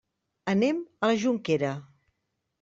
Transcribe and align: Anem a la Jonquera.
Anem 0.53 0.79
a 0.85 1.11
la 1.13 1.19
Jonquera. 1.27 1.71